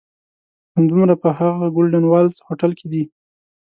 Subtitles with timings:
[0.75, 3.03] همدومره په هغه "ګولډن والز" هوټل کې دي.